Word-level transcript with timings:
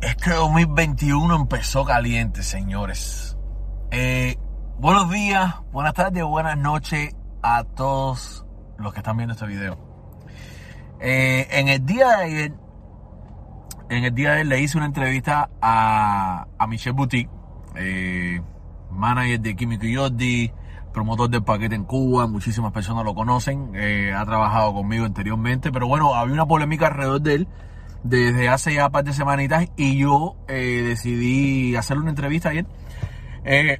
Este 0.00 0.30
2021 0.32 1.36
empezó 1.36 1.84
caliente, 1.84 2.42
señores. 2.42 3.36
Eh, 3.90 4.38
buenos 4.78 5.10
días, 5.10 5.56
buenas 5.72 5.92
tardes, 5.92 6.24
buenas 6.24 6.56
noches 6.56 7.14
a 7.42 7.64
todos 7.64 8.46
los 8.78 8.94
que 8.94 9.00
están 9.00 9.18
viendo 9.18 9.34
este 9.34 9.44
video. 9.44 9.76
Eh, 11.00 11.48
en 11.50 11.68
el 11.68 11.84
día 11.84 12.08
de 12.08 12.24
ayer, 12.24 12.52
en 13.90 14.04
el 14.04 14.14
día 14.14 14.30
de 14.30 14.34
ayer 14.36 14.46
le 14.46 14.60
hice 14.62 14.78
una 14.78 14.86
entrevista 14.86 15.50
a, 15.60 16.46
a 16.58 16.66
Michelle 16.66 16.96
Boutique, 16.96 17.30
eh, 17.76 18.40
manager 18.90 19.38
de 19.38 19.54
Químico 19.54 19.84
Jordi, 19.94 20.50
promotor 20.94 21.28
del 21.28 21.44
paquete 21.44 21.74
en 21.74 21.84
Cuba, 21.84 22.26
muchísimas 22.26 22.72
personas 22.72 23.04
lo 23.04 23.14
conocen, 23.14 23.72
ha 24.16 24.24
trabajado 24.24 24.72
conmigo 24.72 25.04
anteriormente, 25.04 25.70
pero 25.70 25.86
bueno, 25.86 26.14
había 26.14 26.32
una 26.32 26.46
polémica 26.46 26.86
alrededor 26.86 27.20
de 27.20 27.34
él 27.34 27.48
desde 28.02 28.48
hace 28.48 28.74
ya 28.74 28.86
un 28.86 28.92
par 28.92 29.04
de 29.04 29.12
semanitas 29.12 29.66
y 29.76 29.98
yo 29.98 30.36
eh, 30.48 30.82
decidí 30.86 31.76
hacerle 31.76 32.02
una 32.02 32.10
entrevista 32.10 32.50
ayer. 32.50 32.66
Eh, 33.44 33.78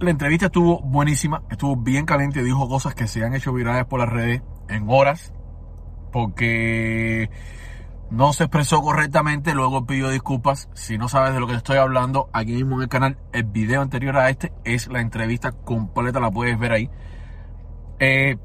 la 0.00 0.10
entrevista 0.10 0.46
estuvo 0.46 0.80
buenísima, 0.80 1.42
estuvo 1.50 1.76
bien 1.76 2.06
caliente, 2.06 2.42
dijo 2.42 2.68
cosas 2.68 2.94
que 2.94 3.06
se 3.06 3.24
han 3.24 3.34
hecho 3.34 3.52
virales 3.52 3.84
por 3.84 4.00
las 4.00 4.08
redes 4.08 4.42
en 4.68 4.86
horas, 4.88 5.32
porque 6.10 7.30
no 8.10 8.32
se 8.32 8.44
expresó 8.44 8.82
correctamente, 8.82 9.54
luego 9.54 9.86
pidió 9.86 10.10
disculpas. 10.10 10.68
Si 10.74 10.98
no 10.98 11.08
sabes 11.08 11.34
de 11.34 11.40
lo 11.40 11.46
que 11.46 11.54
estoy 11.54 11.78
hablando, 11.78 12.28
aquí 12.32 12.52
mismo 12.52 12.76
en 12.76 12.82
el 12.82 12.88
canal, 12.88 13.18
el 13.32 13.44
video 13.44 13.80
anterior 13.80 14.16
a 14.16 14.28
este 14.28 14.52
es 14.64 14.88
la 14.88 15.00
entrevista 15.00 15.52
completa, 15.52 16.20
la 16.20 16.30
puedes 16.30 16.58
ver 16.58 16.72
ahí. 16.72 16.90
Eh, 18.00 18.36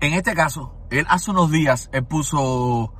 en 0.00 0.14
este 0.14 0.34
caso, 0.34 0.74
él 0.90 1.06
hace 1.08 1.30
unos 1.30 1.50
días, 1.50 1.90
él 1.92 2.04
puso 2.04 2.94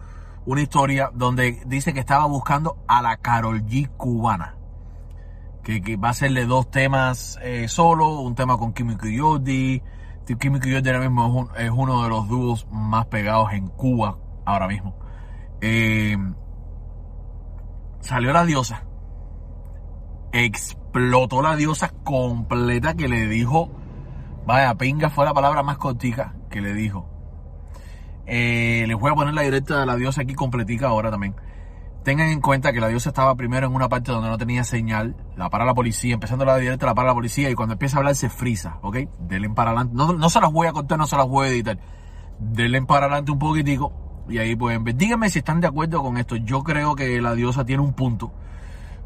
una 0.46 0.60
historia 0.60 1.10
donde 1.14 1.62
dice 1.66 1.92
que 1.92 2.00
estaba 2.00 2.26
buscando 2.26 2.76
a 2.86 3.02
la 3.02 3.16
Carol 3.16 3.62
G 3.64 3.88
cubana. 3.96 4.56
Que, 5.62 5.96
va 5.96 6.08
a 6.08 6.10
hacerle 6.10 6.44
dos 6.44 6.70
temas 6.70 7.38
eh, 7.42 7.68
solo, 7.68 8.20
un 8.20 8.34
tema 8.34 8.58
con 8.58 8.74
Jordi. 8.74 9.82
Químico 10.38 10.68
y 10.68 10.72
Jordi 10.72 10.88
ahora 10.88 11.00
mismo 11.00 11.50
es 11.56 11.70
uno 11.70 12.02
de 12.02 12.08
los 12.08 12.28
dúos 12.28 12.66
más 12.70 13.06
pegados 13.06 13.52
en 13.52 13.68
Cuba 13.68 14.18
ahora 14.44 14.68
mismo. 14.68 14.94
Eh, 15.62 16.16
salió 18.00 18.32
la 18.32 18.44
diosa. 18.44 18.84
Explotó 20.32 21.40
la 21.40 21.56
diosa 21.56 21.90
completa 22.04 22.94
que 22.94 23.08
le 23.08 23.26
dijo, 23.26 23.70
vaya, 24.46 24.74
pinga 24.74 25.08
fue 25.08 25.24
la 25.24 25.32
palabra 25.32 25.62
más 25.62 25.78
cortica 25.78 26.34
que 26.50 26.60
le 26.60 26.74
dijo. 26.74 27.13
Eh, 28.26 28.84
les 28.86 28.96
voy 28.98 29.12
a 29.12 29.14
poner 29.14 29.34
la 29.34 29.42
directa 29.42 29.80
de 29.80 29.86
la 29.86 29.96
diosa 29.96 30.22
aquí 30.22 30.34
completica 30.34 30.88
ahora 30.88 31.10
también. 31.10 31.34
Tengan 32.04 32.28
en 32.28 32.40
cuenta 32.40 32.72
que 32.72 32.80
la 32.80 32.88
diosa 32.88 33.10
estaba 33.10 33.34
primero 33.34 33.66
en 33.66 33.74
una 33.74 33.88
parte 33.88 34.12
donde 34.12 34.28
no 34.28 34.36
tenía 34.36 34.62
señal, 34.64 35.16
la 35.36 35.48
para 35.48 35.64
la 35.64 35.72
policía, 35.72 36.14
empezando 36.14 36.44
la 36.44 36.56
directa 36.58 36.84
la 36.84 36.94
para 36.94 37.08
la 37.08 37.14
policía 37.14 37.48
y 37.48 37.54
cuando 37.54 37.72
empieza 37.72 37.96
a 37.96 38.00
hablar 38.00 38.14
se 38.14 38.28
frisa, 38.28 38.78
¿ok? 38.82 38.96
Denle 39.20 39.48
para 39.50 39.70
adelante, 39.70 39.94
no, 39.96 40.12
no 40.12 40.28
se 40.28 40.40
las 40.40 40.52
voy 40.52 40.66
a 40.66 40.72
contar, 40.72 40.98
no 40.98 41.06
se 41.06 41.16
las 41.16 41.26
voy 41.26 41.46
a 41.46 41.50
editar. 41.50 41.78
Denle 42.38 42.82
para 42.82 43.06
adelante 43.06 43.32
un 43.32 43.38
poquitico 43.38 44.04
y 44.28 44.38
ahí 44.38 44.54
ver. 44.54 44.94
Díganme 44.94 45.30
si 45.30 45.40
están 45.40 45.60
de 45.60 45.66
acuerdo 45.66 46.02
con 46.02 46.18
esto. 46.18 46.36
Yo 46.36 46.62
creo 46.62 46.94
que 46.94 47.20
la 47.20 47.34
diosa 47.34 47.64
tiene 47.64 47.82
un 47.82 47.94
punto 47.94 48.32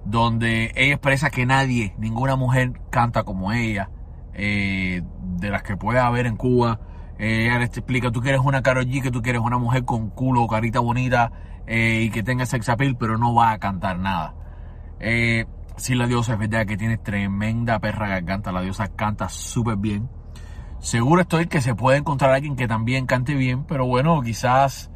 donde 0.05 0.73
ella 0.75 0.95
expresa 0.95 1.31
que 1.31 1.45
nadie, 1.45 1.95
ninguna 1.99 2.37
mujer 2.37 2.81
canta 2.91 3.25
como 3.25 3.53
ella, 3.53 3.91
eh, 4.35 5.03
de 5.23 5.51
las 5.51 5.63
que 5.63 5.77
puede 5.77 5.99
haber 5.99 6.27
en 6.27 6.37
Cuba. 6.37 6.81
Eh, 7.19 7.47
ella 7.47 7.59
les 7.59 7.71
explica, 7.71 8.11
tú 8.11 8.21
quieres 8.21 8.41
una 8.43 8.63
Karol 8.63 8.87
G, 8.87 9.03
que 9.03 9.11
tú 9.11 9.23
quieres 9.23 9.41
una 9.41 9.59
mujer 9.59 9.85
con 9.85 10.11
culo, 10.11 10.47
carita 10.47 10.81
bonita 10.81 11.33
eh, 11.67 12.03
y 12.05 12.11
que 12.11 12.23
tenga 12.23 12.47
sex 12.47 12.69
appeal, 12.69 12.97
pero 12.97 13.19
no 13.19 13.35
va 13.35 13.53
a 13.53 13.59
cantar 13.59 13.99
nada. 13.99 14.35
Eh, 15.01 15.47
sí, 15.77 15.95
la 15.95 16.07
diosa 16.07 16.35
es 16.35 16.39
verdad 16.39 16.67
que 16.67 16.77
tiene 16.77 16.97
tremenda 16.97 17.79
perra 17.79 18.09
garganta, 18.09 18.53
la 18.53 18.63
diosa 18.63 18.89
canta 18.89 19.29
súper 19.29 19.77
bien. 19.77 20.09
Seguro 20.81 21.23
estoy 21.23 21.47
que 21.47 21.61
se 21.61 21.75
puede 21.75 21.99
encontrar 21.99 22.33
alguien 22.33 22.55
que 22.55 22.69
también 22.69 23.07
cante 23.07 23.35
bien, 23.35 23.65
pero 23.65 23.85
bueno, 23.85 24.23
quizás, 24.23 24.91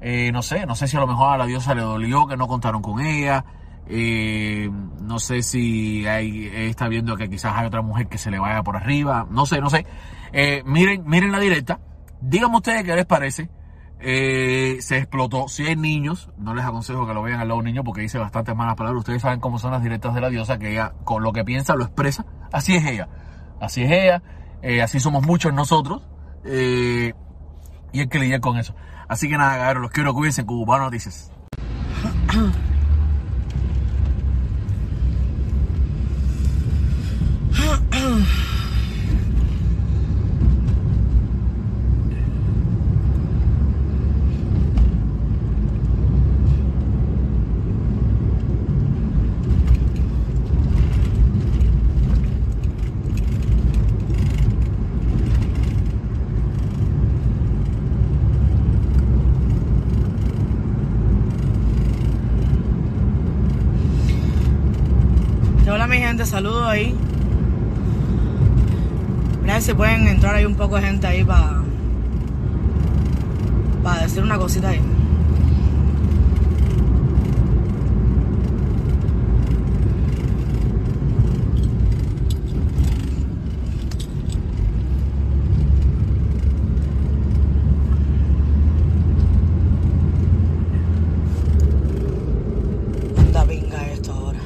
eh, 0.00 0.30
no 0.32 0.42
sé, 0.42 0.64
no 0.66 0.76
sé 0.76 0.86
si 0.86 0.96
a 0.96 1.00
lo 1.00 1.08
mejor 1.08 1.34
a 1.34 1.38
la 1.38 1.46
diosa 1.46 1.74
le 1.74 1.82
dolió 1.82 2.26
que 2.26 2.36
no 2.36 2.46
contaron 2.46 2.82
con 2.82 3.00
ella. 3.00 3.44
Eh, 3.88 4.70
no 5.02 5.18
sé 5.18 5.42
si 5.42 6.06
hay, 6.06 6.46
está 6.46 6.88
viendo 6.88 7.16
que 7.16 7.28
quizás 7.28 7.52
hay 7.54 7.66
otra 7.66 7.82
mujer 7.82 8.08
que 8.08 8.18
se 8.18 8.30
le 8.30 8.38
vaya 8.38 8.62
por 8.62 8.76
arriba. 8.76 9.26
No 9.30 9.46
sé, 9.46 9.60
no 9.60 9.70
sé. 9.70 9.86
Eh, 10.32 10.62
miren, 10.64 11.04
miren 11.06 11.32
la 11.32 11.40
directa. 11.40 11.80
Díganme 12.20 12.56
ustedes 12.56 12.84
qué 12.84 12.94
les 12.94 13.06
parece. 13.06 13.50
Eh, 14.00 14.78
se 14.80 14.98
explotó. 14.98 15.48
Si 15.48 15.66
hay 15.66 15.76
niños, 15.76 16.30
no 16.38 16.54
les 16.54 16.64
aconsejo 16.64 17.06
que 17.06 17.14
lo 17.14 17.22
vean 17.22 17.40
al 17.40 17.48
lado 17.48 17.60
de 17.60 17.60
un 17.60 17.66
niño 17.66 17.84
porque 17.84 18.02
dice 18.02 18.18
bastantes 18.18 18.54
malas 18.54 18.76
palabras. 18.76 19.00
Ustedes 19.00 19.22
saben 19.22 19.40
cómo 19.40 19.58
son 19.58 19.72
las 19.72 19.82
directas 19.82 20.14
de 20.14 20.20
la 20.20 20.30
diosa, 20.30 20.58
que 20.58 20.72
ella 20.72 20.92
con 21.04 21.22
lo 21.22 21.32
que 21.32 21.44
piensa 21.44 21.74
lo 21.74 21.84
expresa. 21.84 22.24
Así 22.52 22.74
es 22.74 22.84
ella. 22.86 23.08
Así 23.60 23.82
es 23.82 23.90
ella. 23.90 24.22
Así 24.82 24.98
somos 24.98 25.26
muchos 25.26 25.52
nosotros. 25.52 26.02
Y 26.44 28.00
hay 28.00 28.08
que 28.08 28.18
lidiar 28.18 28.40
con 28.40 28.58
eso. 28.58 28.74
Así 29.08 29.28
que 29.28 29.36
nada, 29.36 29.58
cabros, 29.58 29.82
los 29.82 29.90
quiero 29.90 30.14
cuídense 30.14 30.40
en 30.40 30.46
Cubano 30.46 30.84
Noticias. 30.84 31.30
mi 65.94 66.00
gente, 66.00 66.26
saludos 66.26 66.66
ahí. 66.66 67.03
Mira 69.54 69.62
si 69.62 69.72
pueden 69.72 70.08
entrar 70.08 70.34
ahí 70.34 70.44
un 70.44 70.56
poco 70.56 70.74
de 70.74 70.82
gente 70.82 71.06
ahí 71.06 71.22
para 71.22 71.62
para 73.84 74.02
decir 74.02 74.20
una 74.20 74.36
cosita 74.36 74.70
ahí. 74.70 74.80
Anda 93.18 93.44
pinga 93.44 93.86
esto 93.92 94.12
ahora. 94.12 94.40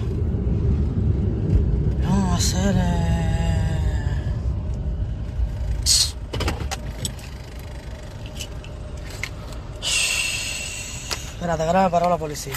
Vamos 2.02 2.30
a 2.30 2.36
hacer. 2.36 2.74
eh, 2.76 3.18
Ahora 11.68 11.82
me 11.82 11.90
paró 11.90 12.08
la 12.08 12.16
policía. 12.16 12.54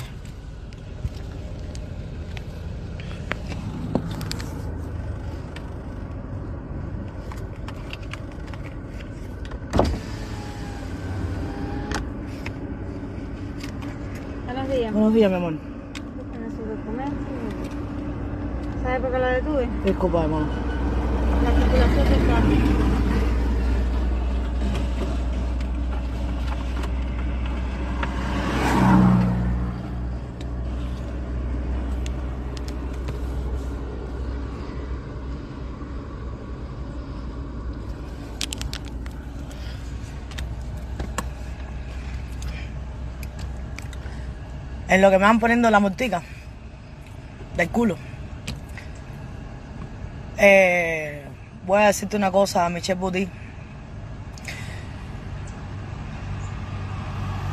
Buenos 14.46 14.70
días. 14.70 14.94
Buenos 14.94 15.14
días, 15.14 15.30
mi 15.30 15.36
amor. 15.36 15.54
En 15.56 15.60
su 16.52 16.64
documento. 16.64 17.12
¿Sabe 18.82 19.00
por 19.02 19.12
qué 19.12 19.20
la 19.20 19.28
detuve? 19.28 19.70
Disculpa, 19.84 20.24
hermano. 20.24 20.46
La 21.44 21.52
circulación 21.60 22.10
del 22.10 22.28
carro. 22.28 23.01
En 44.92 45.02
lo 45.02 45.10
que 45.10 45.18
me 45.18 45.24
van 45.24 45.40
poniendo 45.40 45.70
la 45.72 45.80
multica 45.80 46.22
del 47.56 47.70
culo. 47.70 47.96
Eh, 50.38 51.24
voy 51.66 51.82
a 51.82 51.88
decirte 51.88 52.18
una 52.18 52.30
cosa, 52.30 52.68
Michelle 52.68 53.00
Boutique. 53.00 53.32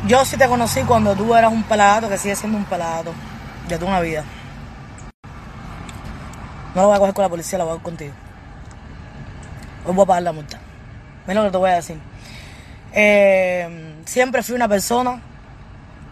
Yo 0.09 0.25
sí 0.25 0.37
te 0.37 0.49
conocí 0.49 0.83
cuando 0.83 1.15
tú 1.15 1.33
eras 1.33 1.53
un 1.53 1.63
pelado, 1.63 2.09
que 2.09 2.19
sigue 2.19 2.35
siendo 2.35 2.59
un 2.59 2.65
pelado. 2.65 3.15
de 3.69 3.79
toda 3.79 3.93
una 3.93 4.01
vida. 4.01 4.25
No 6.75 6.83
lo 6.83 6.89
voy 6.89 6.97
a 6.97 6.99
coger 6.99 7.15
con 7.15 7.23
la 7.23 7.29
policía, 7.29 7.59
lo 7.59 7.67
voy 7.67 7.71
a 7.71 7.75
coger 7.75 7.85
contigo. 7.85 8.15
Hoy 9.87 9.95
voy 9.95 10.03
a 10.03 10.07
pagar 10.07 10.23
la 10.25 10.33
multa. 10.33 10.59
Mira 11.25 11.41
lo 11.41 11.47
que 11.47 11.53
te 11.53 11.59
voy 11.59 11.71
a 11.71 11.75
decir. 11.75 12.01
Eh, 12.93 13.95
siempre 14.07 14.43
fui 14.43 14.57
una 14.57 14.67
persona 14.67 15.21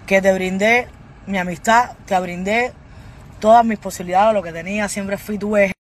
que 0.07 0.23
te 0.23 0.33
brindé 0.33 0.89
mi 1.27 1.39
amistad, 1.39 1.93
te 2.07 2.19
brindé 2.19 2.73
todas 3.41 3.65
mis 3.65 3.79
posibilidades, 3.79 4.35
lo 4.35 4.43
que 4.43 4.53
tenía, 4.53 4.89
siempre 4.89 5.19
fui 5.19 5.39
tu 5.39 5.57
eje. 5.57 5.76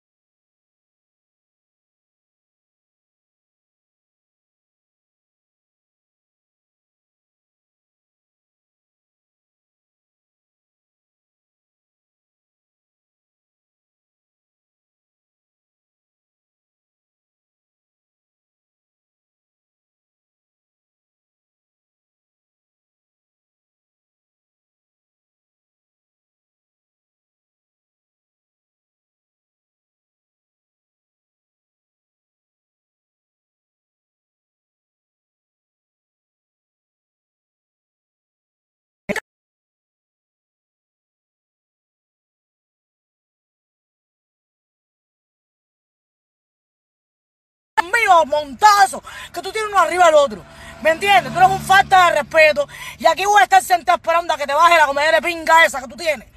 Mío, 47.84 48.24
montazo, 48.26 49.02
que 49.32 49.40
tú 49.40 49.52
tienes 49.52 49.70
uno 49.70 49.80
arriba 49.80 50.06
del 50.06 50.14
otro. 50.14 50.44
¿Me 50.82 50.90
entiendes? 50.90 51.32
Tú 51.32 51.38
eres 51.38 51.50
un 51.50 51.60
falta 51.60 52.10
de 52.10 52.20
respeto. 52.20 52.68
Y 52.98 53.06
aquí 53.06 53.24
voy 53.24 53.40
a 53.40 53.44
estar 53.44 53.62
sentado 53.62 53.96
esperando 53.96 54.34
a 54.34 54.36
que 54.36 54.46
te 54.46 54.52
baje 54.52 54.76
la 54.76 54.86
comedia 54.86 55.12
de 55.12 55.22
pinga 55.22 55.64
esa 55.64 55.80
que 55.80 55.88
tú 55.88 55.96
tienes. 55.96 56.28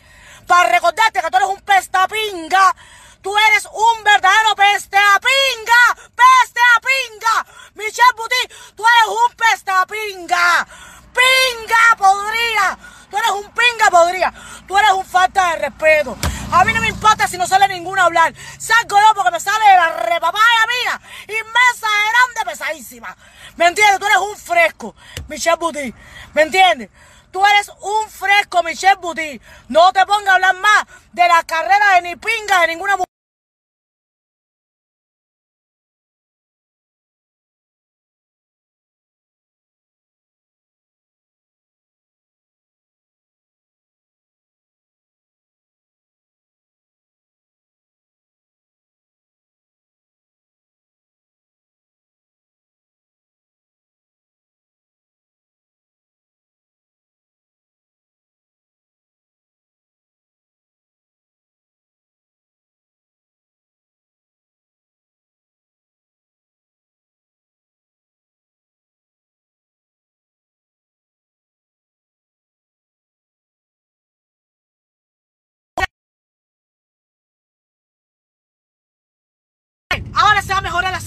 Para 0.48 0.70
recordarte 0.70 1.22
que 1.22 1.30
tú 1.30 1.38
eres 1.38 1.50
un 1.50 1.62
pestapinga. 1.62 2.76
Tú 3.22 3.36
eres 3.50 3.66
un 3.66 4.04
verdadero 4.06 4.56
peste 4.56 4.96
a 4.96 5.20
pinga. 5.20 6.08
Peste 6.16 6.62
a 6.62 6.80
pinga. 6.80 7.46
Michelle 7.74 8.14
Buti, 8.16 8.74
tú 8.76 8.84
eres 8.86 9.08
un 9.10 9.36
pestapinga. 9.36 10.68
Pinga 11.14 11.98
podría. 11.98 12.78
Tú 13.10 13.18
eres 13.18 13.32
un 13.32 13.52
pinga 13.52 13.90
podría. 13.92 14.34
Tú 14.66 14.78
eres 14.78 14.92
un 14.92 15.06
falta 15.06 15.50
de 15.52 15.56
respeto. 15.58 16.18
A 16.52 16.64
mí 16.64 16.72
no 16.72 16.80
me 16.80 16.88
importa 16.88 17.28
si 17.28 17.38
no 17.38 17.46
sale 17.46 17.68
ninguno 17.68 18.02
a 18.02 18.06
hablar. 18.06 18.34
Salgo 18.58 18.98
yo 18.98 19.14
porque 19.14 19.32
me 19.32 19.40
sale 19.42 19.66
de 19.70 19.76
la 19.76 19.90
repapaya 19.90 20.66
mía. 20.68 21.02
Inmensa, 21.24 21.88
grande, 22.10 22.52
pesadísima. 22.52 23.18
¿Me 23.58 23.68
entiendes? 23.68 24.00
Tú 24.00 24.06
eres 24.06 24.18
un 24.20 24.38
fresco, 24.38 24.96
Michelle 25.28 25.58
Buti. 25.58 25.94
¿Me 26.34 26.44
entiendes? 26.44 26.90
Tú 27.32 27.46
eres 27.46 27.72
un 27.82 28.10
fresco, 28.10 28.64
Michelle 28.64 28.96
Buti. 29.02 29.42
No 29.68 29.92
te 29.92 30.06
pongas 30.06 30.30
a 30.30 30.34
hablar 30.36 30.56
más 30.56 30.86
de 31.12 31.28
la 31.28 31.44
carrera 31.44 31.96
de 31.96 32.02
ni 32.04 32.16
pinga 32.16 32.62
de 32.62 32.68
ninguna 32.68 32.94
mujer. 32.94 33.07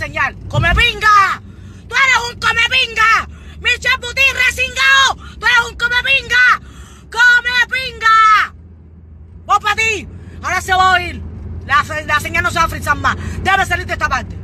Señal. 0.00 0.34
¡Come 0.48 0.74
pinga! 0.74 1.42
¡Tú 1.86 1.94
eres 1.94 2.32
un 2.32 2.40
come 2.40 2.62
pinga! 2.70 3.28
¡Michelle 3.60 3.98
Buti 4.00 4.22
resingao! 4.46 5.14
¡Tú 5.38 5.44
eres 5.44 5.60
un 5.68 5.76
come 5.76 5.96
pinga! 6.02 6.46
¡Come 7.12 7.56
pinga! 7.68 8.54
¡Vos 9.44 9.58
para 9.58 9.76
ti! 9.76 10.08
Ahora 10.42 10.62
se 10.62 10.72
va 10.72 10.92
a 10.92 10.94
oír. 10.94 11.22
La, 11.66 11.84
la 12.06 12.18
señal 12.18 12.42
no 12.42 12.50
se 12.50 12.58
va 12.58 12.64
a 12.64 12.68
frizar 12.68 12.96
más. 12.96 13.14
Debe 13.42 13.66
salir 13.66 13.84
de 13.84 13.92
esta 13.92 14.08
parte. 14.08 14.38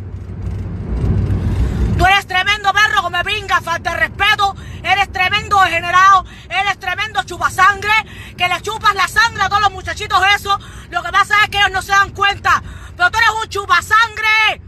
Tú 1.97 2.05
eres 2.05 2.27
tremendo 2.27 2.71
perro, 2.75 3.01
come 3.01 3.25
pinga, 3.25 3.63
falta 3.63 3.95
de 3.95 3.97
respeto. 3.97 4.55
Eres 4.83 5.11
tremendo 5.11 5.59
degenerado. 5.63 6.27
Eres 6.51 6.79
tremendo 6.79 7.23
chupasangre. 7.23 7.95
Que 8.37 8.47
le 8.47 8.61
chupas 8.61 8.95
la 8.95 9.09
sangre 9.09 9.45
a 9.45 9.49
todos 9.49 9.63
los 9.63 9.73
muchachitos 9.73 10.21
eso. 10.37 10.59
Lo 10.91 11.03
que 11.03 11.11
pasa 11.11 11.35
es 11.45 11.49
que 11.49 11.57
ellos 11.57 11.73
no 11.73 11.81
se 11.81 11.93
dan 11.93 12.11
cuenta. 12.11 12.63
Pero 12.95 13.11
tú 13.11 13.17
eres 13.17 13.31
un 13.43 13.49
chupasangre. 13.49 14.66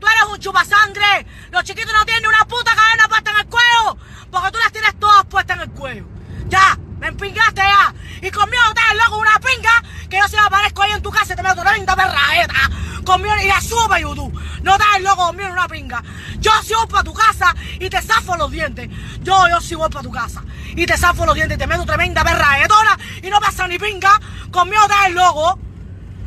Tú 0.00 0.06
eres 0.06 0.22
un 0.32 0.38
chupasangre. 0.38 1.26
Los 1.50 1.62
chiquitos 1.64 1.92
no 1.92 2.04
tienen 2.06 2.26
una 2.26 2.44
puta 2.46 2.74
cadena 2.74 3.06
puesta 3.08 3.30
en 3.30 3.36
el 3.36 3.46
cuello. 3.46 3.96
Porque 4.30 4.50
tú 4.50 4.58
las 4.58 4.72
tienes 4.72 4.98
todas 4.98 5.24
puestas 5.26 5.56
en 5.58 5.62
el 5.64 5.70
cuello. 5.70 6.06
Ya, 6.48 6.78
me 6.98 7.08
empingaste 7.08 7.60
ya. 7.60 7.94
Y 8.22 8.30
conmigo 8.30 8.62
hagas 8.62 9.06
loco 9.06 9.18
una 9.18 9.38
pinga. 9.38 9.82
Que 10.08 10.18
yo 10.18 10.26
si 10.26 10.36
me 10.36 10.42
aparezco 10.42 10.82
ahí 10.82 10.92
en 10.92 11.02
tu 11.02 11.10
casa 11.10 11.34
y 11.34 11.36
te 11.36 11.42
meto 11.42 11.62
30 11.62 11.94
perraeta. 11.94 12.70
Conmigo 13.04 13.34
y 13.42 13.46
la 13.46 13.60
subo 13.60 13.92
a 13.92 14.00
YouTube. 14.00 14.40
No 14.62 14.74
hagas 14.74 15.02
loco 15.02 15.26
conmigo 15.26 15.50
una 15.50 15.68
pinga. 15.68 16.02
Yo 16.38 16.50
sí 16.64 16.72
voy 16.74 16.86
para 16.86 17.04
tu 17.04 17.12
casa 17.12 17.54
y 17.78 17.90
te 17.90 18.00
zafo 18.00 18.36
los 18.36 18.50
dientes. 18.50 18.88
Yo, 19.20 19.48
yo 19.48 19.60
sí 19.60 19.74
voy 19.74 19.90
para 19.90 20.02
tu 20.02 20.10
casa. 20.10 20.42
Y 20.74 20.86
te 20.86 20.96
zafo 20.96 21.26
los 21.26 21.34
dientes 21.34 21.56
y 21.56 21.58
te 21.58 21.66
meto 21.66 21.84
tremenda 21.84 22.24
perraetona. 22.24 22.98
Y 23.22 23.28
no 23.28 23.38
pasa 23.38 23.68
ni 23.68 23.78
pinga. 23.78 24.18
Conmigo 24.50 24.82
hagas 24.82 25.12
loco. 25.12 25.58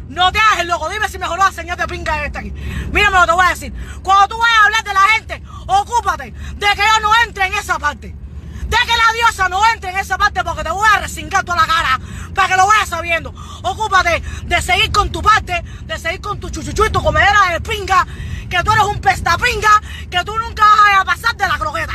No 0.10 0.32
te 0.32 0.40
hagas 0.40 0.60
el 0.60 0.68
loco, 0.68 0.90
dime 0.90 1.08
si 1.08 1.18
mejoró 1.18 1.44
la 1.44 1.52
señal 1.52 1.78
de 1.78 1.88
pinga 1.88 2.26
esta 2.26 2.40
aquí. 2.40 2.52
Mírame 2.92 3.16
lo 3.16 3.22
que 3.22 3.28
te 3.28 3.34
voy 3.34 3.46
a 3.46 3.50
decir. 3.50 3.74
Cuando 4.04 4.28
tú 4.28 4.38
vayas 4.38 4.58
a 4.58 4.66
hablar 4.66 4.84
de 4.84 4.94
la 4.94 5.02
gente, 5.16 5.44
ocúpate 5.68 6.24
de 6.32 6.68
que 6.68 6.82
yo 6.82 7.00
no 7.02 7.12
entre 7.26 7.48
en 7.48 7.54
esa 7.54 7.80
parte. 7.80 8.08
De 8.08 8.78
que 8.78 8.98
la 8.98 9.14
diosa 9.14 9.50
no 9.50 9.62
entre 9.74 9.92
en 9.92 9.98
esa 9.98 10.18
parte 10.18 10.44
porque 10.44 10.64
te 10.64 10.72
voy 10.72 10.88
a 10.94 11.00
resingar 11.00 11.44
toda 11.44 11.58
la 11.58 11.68
cara 11.68 12.00
para 12.34 12.48
que 12.48 12.58
lo 12.58 12.68
vayas 12.68 12.90
sabiendo. 12.90 13.34
Ocúpate 13.64 14.22
de 14.46 14.62
seguir 14.62 14.92
con 14.92 15.12
tu 15.12 15.22
parte, 15.22 15.64
de 15.86 16.00
seguir 16.00 16.22
con 16.22 16.40
tu 16.40 16.50
chuchuchu 16.50 16.86
y 16.86 16.90
tu 16.90 17.02
comedera 17.02 17.52
de 17.52 17.62
pinga, 17.62 18.06
que 18.50 18.64
tú 18.64 18.72
eres 18.72 18.86
un 18.86 19.00
pestapinga, 19.00 19.82
que 20.10 20.24
tú 20.24 20.38
nunca 20.38 20.64
vas 20.64 21.02
a 21.02 21.06
pasar 21.06 21.36
de 21.36 21.48
la 21.48 21.58
croqueta. 21.58 21.94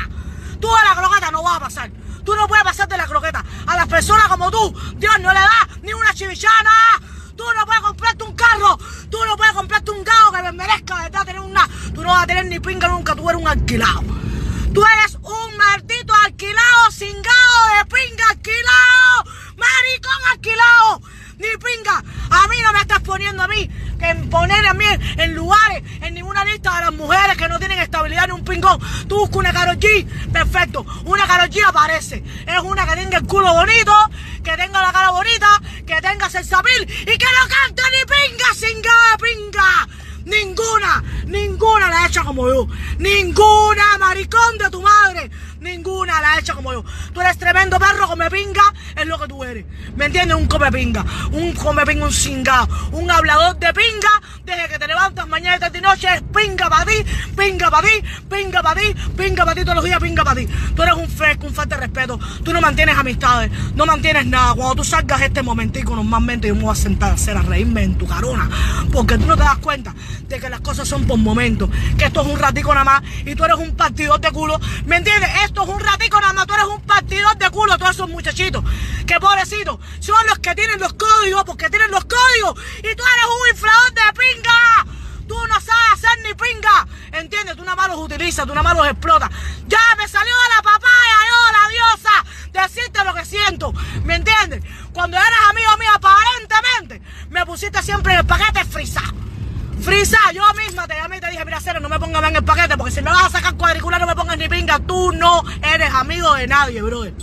Tú 0.61 0.69
de 0.69 0.89
la 0.89 0.95
croqueta 0.97 1.31
no 1.31 1.43
vas 1.43 1.57
a 1.57 1.61
pasar. 1.61 1.91
Tú 2.25 2.35
no 2.35 2.47
puedes 2.47 2.65
pasar 2.65 2.89
de 2.89 2.97
la 2.97 3.07
croqueta. 3.07 3.45
A 3.67 3.77
las 3.77 3.87
personas 3.87 4.29
como 4.29 4.51
tú, 4.51 4.75
Dios 4.97 5.19
no 5.21 5.33
le 5.33 5.41
da 5.41 5.69
ni 5.83 5.93
una 5.93 6.13
chivichana. 6.15 6.71
Tú 7.39 7.45
no 7.57 7.65
puedes 7.67 7.83
comprarte 7.83 8.25
un 8.25 8.35
carro. 8.35 8.77
Tú 9.09 9.19
no 9.25 9.37
puedes 9.37 9.55
comprarte 9.55 9.91
un 9.93 10.03
gato 10.03 10.33
que 10.33 10.43
me 10.43 10.53
merezca 10.53 11.09
de 11.09 11.11
tener 11.11 11.41
una. 11.41 11.69
Tú 11.95 12.03
no 12.03 12.09
vas 12.09 12.25
a 12.25 12.27
tener 12.27 12.47
ni 12.47 12.59
pinga 12.59 12.89
nunca. 12.89 13.15
Tú 13.15 13.31
eres 13.31 13.41
un 13.41 13.47
alquilado. 13.47 14.03
Tú 14.75 14.85
eres 14.85 15.15
un 15.23 15.57
maldito 15.57 16.13
alquilado, 16.27 16.91
cingado 16.91 17.59
de 17.79 17.85
pinga 17.85 18.29
alquilado. 18.31 19.25
Maricón 19.57 20.21
alquilado. 20.33 21.01
Ni 21.39 21.47
pinga. 21.63 22.03
A 22.31 22.49
mí 22.49 22.57
no 22.61 22.73
me 22.73 22.81
estás 22.81 23.01
poniendo 23.01 23.45
a 23.45 23.49
mí 23.49 23.71
que 23.99 24.15
poner 24.31 24.67
a 24.67 24.75
mí 24.75 24.85
en 25.17 25.35
lugares, 25.35 25.83
en 26.03 26.15
ninguna 26.15 26.45
lista 26.45 26.75
de 26.77 26.85
las 26.87 26.93
mujeres 26.93 27.37
que 27.37 27.49
no 27.49 27.59
tienen 27.59 27.79
estabilidad 27.79 28.28
pingón. 28.49 28.81
Tú 29.07 29.19
buscas 29.19 29.37
una 29.37 29.53
Karol 29.53 29.79
G, 29.79 30.07
perfecto. 30.33 30.85
Una 31.05 31.27
Karol 31.27 31.51
G 31.51 31.63
aparece. 31.67 32.25
Es 32.47 32.61
una 32.63 32.87
que 32.87 32.97
tenga 32.97 33.19
el 33.19 33.27
culo 33.27 33.53
bonito, 33.53 33.93
que 34.43 34.57
tenga 34.57 34.83
la 34.83 34.93
cara 34.93 35.11
bonita, 35.11 35.61
que 35.87 36.01
tenga 36.01 36.29
sensapil 36.31 36.83
y 36.83 37.19
que 37.19 37.27
no 37.27 37.49
cante 37.49 37.83
ni 37.93 38.05
pinga, 38.05 38.55
cingada 38.55 39.13
de 39.13 39.19
pinga. 39.19 39.89
Ninguna, 40.25 41.03
ninguna 41.27 41.89
la 41.89 42.07
hecha 42.07 42.23
como 42.23 42.49
yo. 42.49 42.67
Ninguna, 42.99 43.99
maricón 43.99 44.59
de 44.59 44.71
tu 44.71 44.83
madre. 44.83 45.31
Ninguna 45.61 46.21
la 46.21 46.35
ha 46.35 46.39
hecho 46.39 46.55
como 46.55 46.73
yo. 46.73 46.85
Tú 47.13 47.21
eres 47.21 47.39
tremendo 47.39 47.79
perro, 47.79 48.07
come 48.09 48.31
pinga, 48.31 48.63
es 48.97 49.07
lo 49.07 49.19
que 49.19 49.29
tú 49.29 49.45
eres. 49.45 49.65
¿Me 49.97 50.07
entiendes? 50.07 50.37
Un 50.37 50.47
come 50.47 50.71
pinga, 50.71 51.05
un 51.33 51.53
come 51.53 51.85
pinga, 51.85 52.07
un 52.07 52.13
cingado, 52.13 52.69
un 52.93 53.11
hablador 53.11 53.59
de 53.59 53.73
pinga, 53.73 54.23
desde 54.45 54.69
que 54.69 54.79
te 54.79 54.87
levantas 54.87 55.29
mañana 55.29 55.57
y 55.57 55.61
tarde 55.61 55.79
y 55.79 55.81
noche 55.83 56.09
es 56.15 56.23
pinga 56.23 56.69
para 56.69 56.85
ti, 56.87 57.05
pinga 57.37 57.71
para 57.71 57.87
ti, 57.87 58.05
pinga 58.29 58.63
para 58.63 58.81
ti, 58.81 58.95
pinga 59.17 59.45
para 59.45 59.55
ti 59.55 59.63
todos 59.63 59.77
los 59.77 59.85
días, 59.85 60.01
pinga 60.01 60.25
para 60.25 60.41
ti. 60.41 60.49
Tú 60.75 60.83
eres 60.83 60.95
un 60.95 61.09
fresco, 61.09 61.47
un 61.47 61.55
falta 61.55 61.77
de 61.77 61.83
respeto, 61.83 62.19
tú 62.45 62.53
no 62.53 62.61
mantienes 62.61 62.97
amistades, 62.97 63.51
no 63.75 63.87
mantienes 63.87 64.27
nada. 64.27 64.55
Cuando 64.55 64.77
tú 64.77 64.85
salgas 64.85 65.21
este 65.23 65.43
momentico, 65.43 65.95
normalmente 65.95 66.49
yo 66.49 66.55
me 66.55 66.63
voy 66.63 66.73
a 66.73 66.75
sentar 66.75 67.11
a 67.11 67.15
hacer 67.15 67.37
a 67.37 67.43
reírme 67.43 67.83
en 67.83 67.97
tu 67.97 68.07
carona, 68.07 68.49
porque 68.93 69.19
tú 69.19 69.27
no 69.27 69.37
te 69.37 69.43
das 69.43 69.59
cuenta 69.59 69.95
de 70.29 70.39
que 70.39 70.49
las 70.49 70.61
cosas 70.61 70.89
son 70.89 71.07
por 71.07 71.19
momentos, 71.19 71.71
que 71.97 72.07
esto 72.07 72.23
es 72.23 72.27
un 72.27 72.39
ratico 72.39 72.73
nada 72.73 72.85
más 72.85 73.03
y 73.25 73.35
tú 73.35 73.45
eres 73.45 73.57
un 73.57 73.75
partidor 73.77 74.21
de 74.21 74.31
culo. 74.31 74.61
¿Me 74.87 74.97
entiendes? 74.97 75.31
Esto 75.49 75.63
es 75.63 75.69
un 75.71 75.81
ratico 75.81 76.21
nada 76.21 76.35
más, 76.35 76.47
tú 76.47 76.53
eres 76.53 76.67
un 76.67 76.83
partidor 76.83 77.39
de 77.39 77.49
culo, 77.49 77.79
todos 77.79 77.93
esos 77.93 78.09
muchachitos, 78.11 78.63
que 79.07 79.19
pobrecitos, 79.19 79.79
son 79.99 80.27
los 80.27 80.39
que 80.41 80.55
tienen 80.55 80.79
los 80.79 80.93
códigos, 80.93 81.43
porque 81.45 81.71
tienen 81.71 81.91
los 81.91 82.05
códigos 82.05 82.63
y 82.81 82.95
tú 82.95 83.03
eres 83.03 83.25
un 83.25 83.49
inflador 83.55 83.95
de 83.95 84.03
pinga. 84.13 84.87
Tú 85.27 85.35
no 85.47 85.55
sabes 85.55 85.93
hacer 85.95 86.19
ni 86.23 86.35
pinga. 86.35 86.87
¿Entiendes? 87.13 87.57
Tú 87.57 87.63
nada 87.63 87.77
más 87.77 87.89
los 87.89 87.99
utilizas, 87.99 88.47
tú 88.47 88.55
nada 88.55 88.63
más 88.63 88.77
los 88.77 88.89
explotas. 88.89 89.31
Ya 89.67 89.79
me 89.97 90.07
salió 90.07 90.35
de 90.35 90.57
la 90.57 90.63
papaya, 90.63 91.17
yo, 91.31 91.53
la 91.53 91.69
diosa, 91.71 92.69
decirte 92.69 93.05
lo 93.05 93.15
que 93.15 93.25
siento. 93.25 93.73
¿Me 94.05 94.17
entiendes? 94.17 94.63
Cuando 94.93 95.17
eras 95.17 95.31
amigo 95.49 95.77
mío, 95.79 95.91
aparentemente, 95.95 97.03
me 97.31 97.47
pusiste 97.47 97.83
siempre 97.83 98.13
en 98.13 98.21
el 98.21 98.27
paquete 98.27 98.67
frisa. 98.67 99.03
Frisa, 99.83 100.19
yo 100.35 100.43
misma 100.55 100.89
te 100.89 100.95
llamé 100.95 101.19
y 101.19 101.21
te 101.21 101.31
dije, 101.31 101.45
mira, 101.45 101.61
Cero, 101.63 101.79
no 101.81 101.89
me 101.89 102.01
pongas 102.01 102.23
en 102.25 102.37
el 102.37 102.45
paquete, 102.45 102.77
porque 102.77 102.93
si 102.93 103.01
me 103.01 103.11
vas 103.11 103.27
a 103.27 103.31
sacar 103.31 103.55
cuadricular, 103.55 104.01
no 104.01 104.07
me 104.07 104.15
ni 104.37 104.49
pinga. 104.49 104.79
Tú 104.81 105.13
no 105.13 105.43
eres 105.63 105.93
amigo 105.95 106.35
de 106.35 106.47
nadie, 106.47 106.83
brother. 106.83 107.15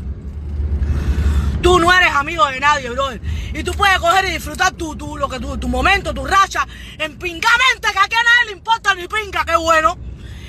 Tú 1.62 1.79
no 1.79 1.91
eres 1.91 2.13
amigo 2.13 2.45
de 2.45 2.59
nadie, 2.59 2.89
brother. 2.89 3.21
Y 3.53 3.63
tú 3.63 3.74
puedes 3.74 3.97
coger 4.00 4.25
y 4.25 4.31
disfrutar 4.31 4.71
tu, 4.74 4.95
tu, 4.95 5.17
lo 5.17 5.27
que, 5.27 5.39
tu, 5.39 5.57
tu 5.57 5.67
momento, 5.67 6.13
tu 6.13 6.25
racha, 6.25 6.67
en 7.00 7.17
pingamente, 7.17 7.91
que 7.91 8.00
aquí 8.00 8.15
a 8.15 8.24
nadie 8.24 8.45
le 8.45 8.51
importa 8.51 8.93
ni 8.93 9.07
pinga, 9.07 9.43
qué 9.45 9.55
bueno. 9.55 9.97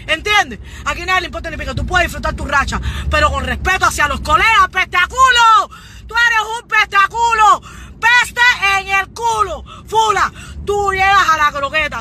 ¿Entiendes? 0.07 0.61
Aquí 0.85 1.05
nadie 1.05 1.23
le 1.23 1.27
importa 1.27 1.51
ni 1.51 1.57
pinga. 1.57 1.75
Tú 1.75 1.87
puedes 1.87 2.07
disfrutar 2.07 2.35
tu 2.35 2.45
racha, 2.45 2.81
pero 3.11 3.31
con 3.31 3.45
respeto 3.45 3.87
hacia 3.87 4.09
los 4.09 4.21
colegas, 4.21 4.69
pestaculo. 4.71 5.71
Tú 6.07 6.15
eres 6.15 6.63
un 6.63 6.69
pestaculo. 6.69 7.63
Peste 7.99 8.41
en 8.79 8.89
el 8.89 9.09
culo. 9.09 9.65
Fula, 9.87 10.33
tú 10.65 10.93
llegas 10.93 11.29
a 11.29 11.37
la 11.39 11.51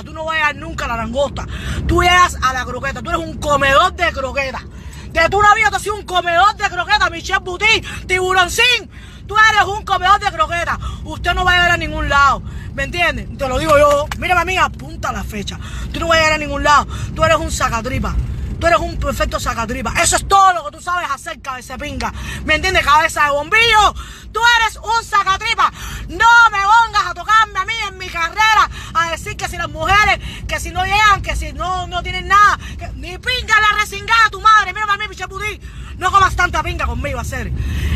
Tú 0.03 0.13
no 0.13 0.25
vayas 0.25 0.55
nunca 0.55 0.85
a 0.85 0.89
la 0.89 0.97
langosta. 0.97 1.45
Tú 1.87 2.01
llegas 2.01 2.37
a 2.41 2.53
la 2.53 2.65
croqueta. 2.65 3.01
Tú 3.01 3.09
eres 3.09 3.21
un 3.21 3.37
comedor 3.37 3.93
de 3.93 4.11
croqueta. 4.11 4.61
De 5.11 5.29
tu 5.29 5.37
vida 5.37 5.69
te 5.69 5.75
has 5.77 5.81
sido 5.81 5.95
un 5.95 6.03
comedor 6.03 6.55
de 6.57 6.69
croqueta, 6.69 7.09
Michelle 7.09 7.39
Buti, 7.39 7.65
tiburoncín. 8.05 8.89
Tú 9.25 9.35
eres 9.49 9.63
un 9.63 9.85
comedor 9.85 10.19
de 10.19 10.31
croqueta. 10.31 10.77
Usted 11.05 11.33
no 11.33 11.45
va 11.45 11.53
a 11.53 11.55
llegar 11.55 11.71
a 11.71 11.77
ningún 11.77 12.09
lado. 12.09 12.41
¿Me 12.73 12.83
entiendes? 12.83 13.37
Te 13.37 13.47
lo 13.47 13.57
digo 13.57 13.77
yo. 13.77 14.07
Mírame 14.17 14.41
a 14.41 14.45
mí, 14.45 14.57
apunta 14.57 15.13
la 15.13 15.23
fecha. 15.23 15.57
Tú 15.93 16.01
no 16.01 16.07
vas 16.07 16.17
a 16.17 16.21
llegar 16.21 16.33
a 16.33 16.37
ningún 16.37 16.63
lado. 16.63 16.85
Tú 17.15 17.23
eres 17.23 17.37
un 17.37 17.49
sacatripa. 17.49 18.13
Tú 18.65 18.69
eres 18.69 18.79
un 18.79 18.97
perfecto 18.97 19.39
sacatripa. 19.39 19.93
Eso 20.01 20.15
es 20.15 20.27
todo 20.27 20.51
lo 20.53 20.65
que 20.65 20.77
tú 20.77 20.81
sabes 20.81 21.07
hacer, 21.11 21.39
cabeza 21.39 21.77
pinga. 21.77 22.11
¿Me 22.45 22.55
entiendes? 22.55 22.83
Cabeza 22.83 23.25
de 23.25 23.29
bombillo. 23.29 23.93
Tú 24.31 24.39
eres 24.57 24.77
un 24.77 25.03
sacatripa. 25.03 25.71
No 26.09 26.25
me 26.51 26.57
pongas 26.63 27.05
a 27.05 27.13
tocarme 27.13 27.59
a 27.59 27.65
mí 27.65 27.73
en 27.87 27.97
mi 27.99 28.09
carrera 28.09 28.67
a 28.95 29.11
decir 29.11 29.37
que 29.37 29.47
si 29.47 29.57
las 29.57 29.69
mujeres, 29.69 30.19
que 30.47 30.59
si 30.59 30.71
no 30.71 30.83
llegan, 30.83 31.21
que 31.21 31.35
si 31.35 31.53
no, 31.53 31.85
no 31.85 32.01
tienen 32.01 32.27
nada, 32.27 32.57
ni 32.95 33.15
pinga 33.19 33.61
la 33.61 33.77
resingada 33.79 34.31
tu 34.31 34.41
madre. 34.41 34.73
Mira 34.73 34.91
a 34.91 34.97
mí, 34.97 35.07
piche. 35.09 35.25
No 35.99 36.11
comas 36.11 36.35
tanta 36.35 36.63
pinga 36.63 36.87
conmigo, 36.87 37.19
hacer. 37.19 37.51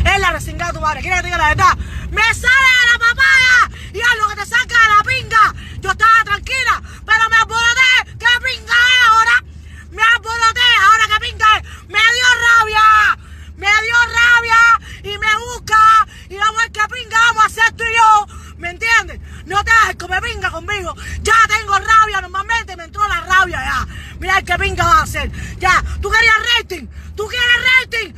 Es 0.05 0.19
la 0.19 0.29
resingada 0.29 0.71
tu 0.71 0.81
madre. 0.81 1.01
¿Quieres 1.01 1.23
que 1.23 1.31
te 1.31 1.35
la 1.35 1.47
verdad? 1.47 1.77
Me 2.11 2.21
sale 2.21 2.69
de 2.79 2.91
la 2.93 2.99
papaya 2.99 3.79
y 3.91 3.99
haz 3.99 4.17
lo 4.21 4.27
que 4.27 4.35
te 4.35 4.45
saca 4.45 4.75
de 4.83 4.95
la 4.95 5.03
pinga. 5.03 5.55
Yo 5.81 5.89
estaba 5.89 6.23
tranquila, 6.25 6.83
pero 7.07 7.27
me 7.27 7.37
alboroté. 7.37 8.17
¿Qué 8.19 8.45
pinga 8.45 8.73
es 8.73 9.09
ahora? 9.09 9.43
Me 9.91 10.03
alboroté. 10.03 10.69
Ahora 10.83 11.07
que 11.07 11.25
pinga 11.25 11.45
es. 11.57 11.63
Me 11.87 11.99
dio 11.99 12.29
rabia. 12.47 13.17
Me 13.57 13.67
dio 13.67 13.95
rabia 14.19 15.11
y 15.11 15.17
me 15.17 15.37
busca. 15.45 16.07
Y 16.29 16.37
vamos 16.37 16.59
a 16.59 16.63
ver 16.63 16.71
qué 16.71 16.81
pinga 16.93 17.17
vamos 17.27 17.43
a 17.43 17.45
hacer 17.47 17.71
tú 17.73 17.83
y 17.83 17.95
yo. 17.95 18.55
¿Me 18.57 18.69
entiendes? 18.69 19.19
No 19.45 19.63
te 19.63 19.71
hagas 19.71 19.95
come 19.95 20.21
pinga 20.21 20.51
conmigo. 20.51 20.95
Ya 21.21 21.35
tengo 21.47 21.77
rabia 21.77 22.21
normalmente. 22.21 22.75
Me 22.77 22.83
entró 22.85 23.07
la 23.07 23.21
rabia 23.21 23.63
ya. 23.63 23.87
Mira 24.19 24.41
qué 24.41 24.57
pinga 24.57 24.85
va 24.85 24.99
a 24.99 25.03
hacer. 25.03 25.31
Ya, 25.57 25.83
tú 26.01 26.09
querías 26.09 26.35
rating. 26.57 26.87
Tú 27.15 27.27
quieres 27.27 27.55
rating 27.81 28.13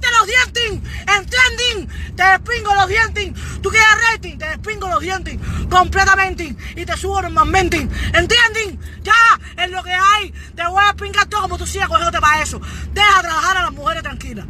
los 0.00 0.26
dientes. 0.26 0.90
¿Entienden? 1.00 2.16
Te 2.16 2.22
despingo 2.22 2.74
los 2.74 2.88
dientes. 2.88 3.32
Tú 3.62 3.70
quieres 3.70 3.88
rating. 4.12 4.38
Te 4.38 4.46
despingo 4.46 4.88
los 4.88 5.00
dientes 5.00 5.38
completamente. 5.70 6.54
Y 6.76 6.84
te 6.84 6.96
subo 6.96 7.22
normalmente. 7.22 7.76
¿Entienden? 8.12 8.80
Ya, 9.02 9.62
es 9.62 9.70
lo 9.70 9.82
que 9.82 9.92
hay. 9.92 10.32
Te 10.54 10.66
voy 10.66 10.82
a 10.82 10.92
despingar 10.92 11.26
todo 11.26 11.42
como 11.42 11.58
tú 11.58 11.66
sigas 11.66 11.88
cogiéndote 11.88 12.20
para 12.20 12.42
eso. 12.42 12.60
Deja 12.92 13.22
trabajar 13.22 13.56
a 13.58 13.62
las 13.62 13.72
mujeres 13.72 14.02
tranquilas. 14.02 14.46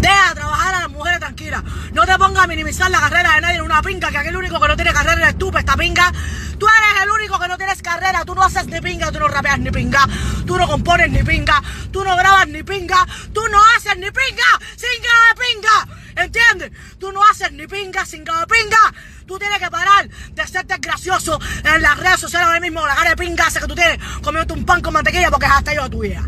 Deja 0.00 0.34
trabajar 0.34 0.74
a 0.74 0.80
las 0.80 0.90
mujeres 0.90 1.20
tranquilas. 1.20 1.62
No 1.92 2.04
te 2.04 2.16
pongas 2.18 2.44
a 2.44 2.46
minimizar 2.46 2.90
la 2.90 3.00
carrera 3.00 3.34
de 3.34 3.40
nadie 3.40 3.56
en 3.56 3.62
una 3.62 3.82
pinga, 3.82 4.10
que 4.10 4.18
aquel 4.18 4.36
único 4.36 4.60
que 4.60 4.68
no 4.68 4.76
tiene 4.76 4.92
carrera 4.92 5.22
eres 5.22 5.38
tú, 5.38 5.50
esta 5.56 5.76
pinga. 5.76 6.12
Tú 6.58 6.66
eres 6.66 7.02
el 7.02 7.10
único 7.10 7.38
que 7.38 7.48
no 7.48 7.56
tienes 7.56 7.82
carrera. 7.82 8.24
Tú 8.24 8.34
no 8.34 8.42
haces 8.42 8.66
ni 8.66 8.80
pinga, 8.80 9.12
tú 9.12 9.18
no 9.18 9.28
rapeas 9.28 9.58
ni 9.58 9.70
pinga. 9.70 10.06
Tú 10.46 10.56
no 10.56 10.66
compones 10.66 11.10
ni 11.10 11.22
pinga. 11.22 11.62
Tú 11.92 12.02
no 12.02 12.16
grabas 12.16 12.48
ni 12.48 12.62
pinga. 12.62 13.06
Tú 13.32 13.42
no 13.48 13.58
haces 13.76 13.96
ni 13.96 14.10
pinga 14.10 14.44
sin 14.76 15.02
de 15.02 15.42
pinga. 15.42 16.24
¿Entiendes? 16.24 16.72
Tú 16.98 17.12
no 17.12 17.22
haces 17.24 17.52
ni 17.52 17.66
pinga 17.66 18.06
sin 18.06 18.24
de 18.24 18.32
pinga. 18.48 18.94
Tú 19.26 19.38
tienes 19.38 19.58
que 19.58 19.70
parar 19.70 20.08
de 20.08 20.46
serte 20.46 20.76
gracioso 20.78 21.38
en 21.64 21.82
las 21.82 21.98
redes 21.98 22.20
sociales 22.20 22.46
ahora 22.46 22.60
mismo, 22.60 22.86
la 22.86 22.94
cara 22.94 23.10
de 23.10 23.16
pinga 23.16 23.48
esa 23.48 23.60
que 23.60 23.66
tú 23.66 23.74
tienes 23.74 23.98
comiéndote 24.22 24.52
un 24.52 24.64
pan 24.64 24.80
con 24.80 24.94
mantequilla 24.94 25.30
porque 25.30 25.46
es 25.46 25.52
hasta 25.52 25.74
yo 25.74 25.90
tuya. 25.90 26.22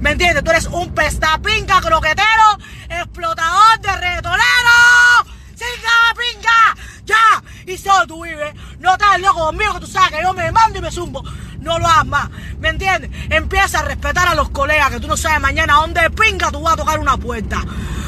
¿Me 0.00 0.12
entiendes? 0.12 0.44
Tú 0.44 0.50
eres 0.50 0.66
un 0.66 0.94
pestapinga 0.94 1.80
croquetero, 1.80 2.58
explotador 2.88 3.80
de 3.80 3.96
reggaetonero. 3.96 4.44
¡Singa 5.54 6.14
pinga! 6.18 6.76
¡Ya! 7.04 7.42
Y 7.66 7.78
solo 7.78 8.06
tú 8.06 8.24
vives. 8.24 8.54
No 8.80 8.92
estás 8.92 9.20
loco 9.20 9.46
conmigo 9.46 9.74
que 9.74 9.80
tú 9.80 9.86
sabes 9.86 10.10
que 10.10 10.22
yo 10.22 10.32
me 10.34 10.50
mando 10.52 10.78
y 10.78 10.82
me 10.82 10.90
zumbo. 10.90 11.22
No 11.60 11.78
lo 11.78 11.86
hagas 11.86 12.06
más. 12.06 12.30
¿Me 12.58 12.68
entiendes? 12.68 13.10
Empieza 13.30 13.80
a 13.80 13.82
respetar 13.82 14.28
a 14.28 14.34
los 14.34 14.50
colegas 14.50 14.90
que 14.90 15.00
tú 15.00 15.08
no 15.08 15.16
sabes 15.16 15.40
mañana 15.40 15.74
dónde 15.74 16.10
pinga 16.10 16.50
tú 16.50 16.60
vas 16.60 16.74
a 16.74 16.76
tocar 16.76 16.98
una 16.98 17.16
puerta. 17.16 17.64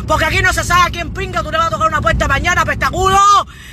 Porque 0.07 0.25
aquí 0.25 0.41
no 0.43 0.53
se 0.53 0.63
sabe 0.63 0.83
a 0.83 0.91
quién 0.91 1.13
pinga 1.13 1.43
tú 1.43 1.51
le 1.51 1.59
vas 1.59 1.69
a 1.69 1.71
tocar 1.71 1.89
una 1.89 2.01
puerta 2.01 2.29
mañana, 2.29 2.65
pestaculo. 2.65 3.19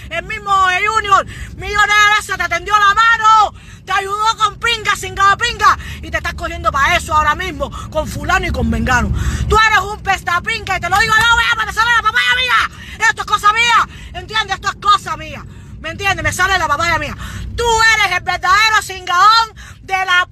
El 0.10 0.24
mismo 0.24 0.51
Junior, 0.51 1.25
millones 1.58 1.96
de 1.96 2.15
veces 2.15 2.38
te 2.38 2.55
tendió 2.55 2.74
la 2.74 2.93
mano. 2.93 3.53
Te 3.86 3.92
ayudó 3.92 4.38
con 4.38 4.60
pinga, 4.60 4.96
sin 4.96 5.16
pinga. 5.16 5.78
Y 6.02 6.10
te 6.10 6.18
estás 6.18 6.34
cogiendo 6.34 6.72
para 6.72 6.96
eso 6.96 7.13
ahora 7.13 7.36
mismo, 7.36 7.70
con 7.90 8.08
fulano 8.08 8.48
y 8.48 8.52
con 8.52 8.70
vengano. 8.72 9.12
Tú 9.48 9.58
eres 9.68 9.80
un 9.80 10.02
pestapinga 10.02 10.78
y 10.78 10.80
te 10.80 10.90
lo 10.90 10.98
digo 11.00 11.13
yo, 11.13 11.36
voy 11.36 11.44
a 11.52 11.66
pasar 11.66 11.86
la 11.86 12.02
papaya 12.02 12.36
mía. 12.36 13.08
Esto 13.10 13.22
es 13.22 13.28
cosa 13.28 13.52
mía. 13.54 13.88
¿Entiendes? 14.13 14.56
Esto 14.56 14.70
es 14.70 14.75
cosa 14.75 15.18
mía. 15.18 15.46
¿Me 15.80 15.90
entiendes? 15.90 16.24
Me 16.24 16.32
sale 16.32 16.58
la 16.58 16.68
papaya 16.68 16.98
mía. 16.98 17.16
Tú 17.58 17.66
eres 17.96 18.18
el 18.18 18.24
verdadero 18.24 18.82
cingaón 18.82 19.54
de 19.82 19.94
la 19.94 20.28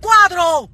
21-4. 0.00 0.70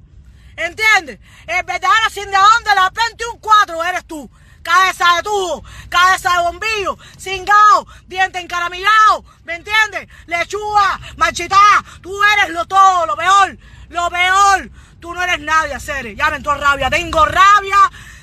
¿Entiendes? 0.57 1.19
El 1.45 1.63
verdadero 1.63 2.09
cingaón 2.09 2.63
de 2.63 2.75
la 2.75 2.91
21-4 2.91 3.89
eres 3.89 4.05
tú. 4.05 4.29
Cabeza 4.65 5.05
de 5.17 5.21
tubo, 5.21 5.63
cabeza 5.89 6.31
de 6.31 6.39
bombillo, 6.39 6.97
cingao, 7.19 7.85
diente 8.07 8.39
encaramillado, 8.39 9.23
¿me 9.43 9.57
entiendes? 9.57 10.09
Lechuga, 10.25 10.99
marchitada, 11.17 11.85
tú 12.01 12.11
eres 12.33 12.49
lo 12.49 12.65
todo, 12.65 13.05
lo 13.05 13.15
peor, 13.15 13.59
lo 13.89 14.09
peor. 14.09 14.71
Tú 14.99 15.13
no 15.13 15.21
eres 15.21 15.39
nadie, 15.39 15.79
Cere. 15.79 16.15
Ya 16.15 16.31
me 16.31 16.37
entró 16.37 16.55
rabia. 16.55 16.89
Tengo 16.89 17.23
rabia, 17.27 17.77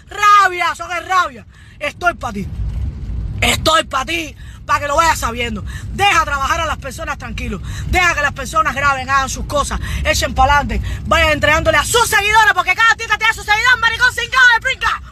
rabia, 0.08 0.72
que 0.74 0.98
es 0.98 1.08
rabia. 1.08 1.46
Estoy 1.78 2.14
para 2.14 2.32
ti. 2.32 2.48
Estoy 3.40 3.84
para 3.84 4.04
ti, 4.04 4.36
para 4.66 4.80
que 4.80 4.88
lo 4.88 4.96
vayas 4.96 5.20
sabiendo. 5.20 5.64
Deja 5.92 6.24
trabajar 6.24 6.60
a 6.60 6.66
las 6.66 6.78
personas 6.78 7.18
tranquilos. 7.18 7.62
Deja 7.86 8.16
que 8.16 8.22
las 8.22 8.32
personas 8.32 8.74
graben, 8.74 9.08
hagan 9.08 9.28
sus 9.28 9.46
cosas, 9.46 9.78
echen 10.04 10.34
para 10.34 10.58
adelante, 10.58 10.84
vayan 11.06 11.30
entregándole 11.30 11.78
a 11.78 11.84
sus 11.84 12.08
seguidores, 12.08 12.52
porque 12.52 12.74
cada 12.74 12.90
artista 12.90 13.16
tiene 13.16 13.32
su 13.32 13.44
seguidor, 13.44 13.78
maricón 13.78 14.12
cingado 14.12 14.46
de 14.54 14.68
pinca. 14.68 15.11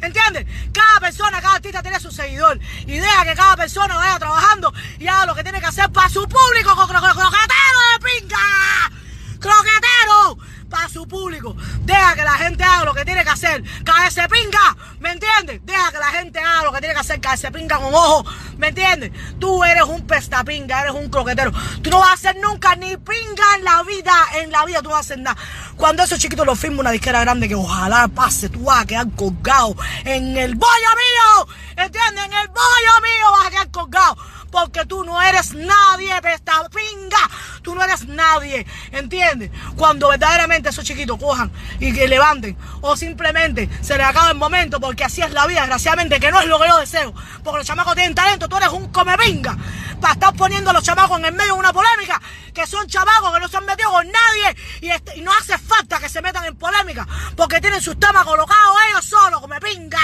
¿Entiendes? 0.00 0.46
Cada 0.72 1.00
persona, 1.00 1.40
cada 1.40 1.56
artista 1.56 1.82
tiene 1.82 2.00
su 2.00 2.10
seguidor. 2.10 2.58
Y 2.86 2.98
deja 2.98 3.24
que 3.24 3.34
cada 3.34 3.56
persona 3.56 3.96
vaya 3.96 4.18
trabajando 4.18 4.72
y 4.98 5.06
haga 5.06 5.26
lo 5.26 5.34
que 5.34 5.42
tiene 5.42 5.60
que 5.60 5.66
hacer 5.66 5.90
para 5.90 6.08
su 6.08 6.22
público, 6.22 6.74
cro 6.74 6.86
croquetero 6.86 7.80
de 7.92 8.20
pinga. 8.20 8.90
Croquetero. 9.38 10.38
Para 10.70 10.88
su 10.88 11.06
público. 11.06 11.54
Deja 11.80 12.14
que 12.14 12.22
la 12.22 12.32
gente 12.32 12.64
haga 12.64 12.84
lo 12.84 12.94
que 12.94 13.04
tiene 13.04 13.24
que 13.24 13.30
hacer. 13.30 13.62
ese 14.06 14.28
pinga, 14.28 14.76
¿me 15.00 15.12
entiendes? 15.12 15.60
Deja 15.64 15.90
que 15.90 15.98
la 15.98 16.06
gente 16.06 16.38
haga 16.38 16.64
lo 16.64 16.72
que 16.72 16.78
tiene 16.78 16.94
que 16.94 17.00
hacer. 17.00 17.20
ese 17.34 17.50
pinga 17.50 17.76
con 17.78 17.92
ojo, 17.92 18.24
¿me 18.56 18.68
entiendes? 18.68 19.10
Tú 19.38 19.62
eres 19.64 19.82
un 19.82 20.06
pestapinga, 20.06 20.82
eres 20.82 20.94
un 20.94 21.10
croquetero. 21.10 21.52
Tú 21.82 21.90
no 21.90 21.98
vas 21.98 22.10
a 22.10 22.12
hacer 22.14 22.36
nunca 22.40 22.76
ni 22.76 22.96
pinga 22.96 23.56
en 23.56 23.64
la 23.64 23.82
vida, 23.82 24.14
en 24.36 24.50
la 24.50 24.64
vida 24.64 24.78
tú 24.78 24.84
no 24.84 24.90
vas 24.90 24.98
a 24.98 25.12
hacer 25.12 25.18
nada. 25.18 25.36
Cuando 25.76 26.02
esos 26.02 26.18
chiquitos 26.18 26.46
lo 26.46 26.54
firma 26.54 26.80
una 26.80 26.90
disquera 26.90 27.20
grande 27.20 27.48
que 27.48 27.54
ojalá 27.54 28.08
pase, 28.08 28.48
tú 28.48 28.64
vas 28.64 28.82
a 28.82 28.86
quedar 28.86 29.10
colgado 29.16 29.74
en 30.04 30.36
el 30.36 30.54
bollo 30.54 30.70
mío, 30.70 31.54
¿entiendes? 31.76 32.24
En 32.24 32.32
el 32.32 32.48
bollo 32.48 33.00
mío 33.02 33.32
vas 33.32 33.46
a 33.46 33.50
quedar 33.50 33.70
colgado 33.70 34.16
porque 34.50 34.84
tú 34.86 35.04
no 35.04 35.20
eres 35.22 35.54
nadie, 35.54 36.20
pesta 36.20 36.68
pinga. 36.68 37.30
Tú 37.62 37.74
no 37.74 37.82
eres 37.82 38.06
nadie, 38.06 38.66
¿entiendes? 38.90 39.50
Cuando 39.76 40.08
verdaderamente 40.08 40.70
esos 40.70 40.84
chiquitos 40.84 41.18
cojan 41.18 41.50
y 41.78 41.92
que 41.92 42.08
levanten, 42.08 42.56
o 42.80 42.96
simplemente 42.96 43.68
se 43.82 43.96
les 43.96 44.06
acaba 44.06 44.30
el 44.30 44.36
momento, 44.36 44.80
porque 44.80 45.04
así 45.04 45.22
es 45.22 45.32
la 45.32 45.46
vida, 45.46 45.60
desgraciadamente, 45.60 46.18
que 46.18 46.30
no 46.30 46.40
es 46.40 46.46
lo 46.46 46.58
que 46.58 46.68
yo 46.68 46.78
deseo, 46.78 47.14
porque 47.44 47.58
los 47.58 47.66
chamacos 47.66 47.94
tienen 47.94 48.14
talento, 48.14 48.48
tú 48.48 48.56
eres 48.56 48.70
un 48.70 48.90
come 48.90 49.16
pinga, 49.18 49.56
para 50.00 50.14
estar 50.14 50.34
poniendo 50.34 50.70
a 50.70 50.72
los 50.72 50.82
chamacos 50.82 51.18
en 51.18 51.26
el 51.26 51.34
medio 51.34 51.54
de 51.54 51.58
una 51.58 51.72
polémica, 51.72 52.20
que 52.54 52.66
son 52.66 52.86
chamacos 52.86 53.32
que 53.34 53.40
no 53.40 53.48
se 53.48 53.56
han 53.58 53.66
metido 53.66 53.90
con 53.90 54.06
nadie, 54.06 54.56
y, 54.80 54.90
este, 54.90 55.20
no 55.20 55.32
hace 55.32 55.58
falta 55.58 55.98
que 55.98 56.08
se 56.08 56.22
metan 56.22 56.44
en 56.46 56.56
polémica, 56.56 57.06
porque 57.36 57.60
tienen 57.60 57.82
sus 57.82 57.98
temas 58.00 58.24
colocados 58.24 58.76
ellos 58.88 59.04
solos, 59.04 59.40
come 59.40 59.60
pinga 59.60 59.98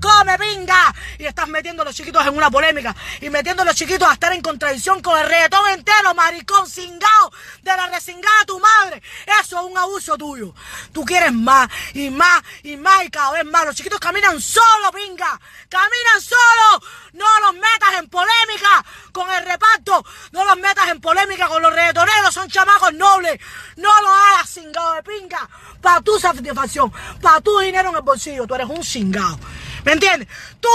come 0.00 0.38
pinga. 0.38 0.94
Y 1.18 1.26
estás 1.26 1.48
metiendo 1.48 1.82
a 1.82 1.86
los 1.86 1.94
chiquitos 1.94 2.26
en 2.26 2.36
una 2.36 2.50
polémica 2.50 2.94
y 3.20 3.30
metiendo 3.30 3.62
a 3.62 3.66
los 3.66 3.74
chiquitos 3.74 4.08
a 4.08 4.14
estar 4.14 4.32
en 4.32 4.42
contradicción 4.42 5.02
con 5.02 5.18
el 5.18 5.26
reggaetón 5.26 5.68
entero, 5.70 6.14
maricón 6.14 6.68
cingado, 6.68 7.32
de 7.62 7.76
la 7.76 7.86
resingada 7.88 8.44
tu 8.46 8.58
madre. 8.58 9.02
Eso 9.40 9.58
es 9.58 9.64
un 9.70 9.76
abuso 9.76 10.16
tuyo. 10.16 10.54
Tú 10.92 11.04
quieres 11.04 11.32
más 11.32 11.68
y 11.94 12.10
más 12.10 12.42
y 12.62 12.76
más 12.76 13.04
y 13.04 13.10
cada 13.10 13.32
vez 13.32 13.44
más. 13.44 13.66
Los 13.66 13.76
chiquitos 13.76 14.00
caminan 14.00 14.40
solo, 14.40 14.90
pinga. 14.92 15.40
Caminan 15.68 16.20
solo. 16.20 16.84
No 17.12 17.26
los 17.40 17.54
metas 17.54 17.98
en 17.98 18.08
polémica 18.08 18.84
con 19.12 19.30
el 19.30 19.44
reparto. 19.44 20.04
No 20.32 20.44
los 20.44 20.56
metas 20.58 20.88
en 20.88 21.00
polémica 21.00 21.48
con 21.48 21.62
los 21.62 21.72
reggaetoneros. 21.72 22.34
Son 22.34 22.48
chamacos 22.48 22.92
nobles. 22.94 23.40
No 23.76 23.88
lo 24.02 24.08
hagas 24.08 24.50
cingado 24.50 24.94
de 24.94 25.02
pinga. 25.02 25.48
Para 25.80 26.00
tu 26.00 26.18
satisfacción. 26.18 26.92
Para 27.20 27.40
tu 27.40 27.58
dinero 27.58 27.90
en 27.90 27.96
el 27.96 28.02
bolsillo. 28.02 28.46
Tú 28.46 28.54
eres 28.54 28.68
un 28.68 28.84
cingado. 28.84 29.38
¿Me 29.84 29.92
entiendes? 29.92 30.28
Tú 30.60 30.68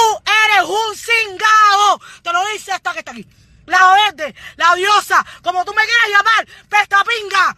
eres 0.45 0.69
un 0.69 0.95
cingado. 0.95 2.01
Te 2.21 2.31
lo 2.31 2.45
dice 2.47 2.71
esta 2.71 2.93
que 2.93 2.99
está 2.99 3.11
aquí. 3.11 3.27
La 3.65 3.93
verde, 3.93 4.35
la 4.57 4.75
diosa, 4.75 5.25
como 5.41 5.63
tú 5.63 5.73
me 5.73 5.85
quieras 5.85 6.09
llamar, 6.09 6.47
pesta 6.69 7.03
pinga. 7.03 7.57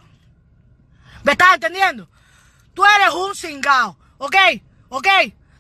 ¿Me 1.24 1.32
estás 1.32 1.56
entendiendo? 1.56 2.08
Tú 2.74 2.86
eres 2.86 3.10
un 3.14 3.36
cingado, 3.36 3.98
¿ok? 4.20 4.36
¿Ok? 4.90 5.08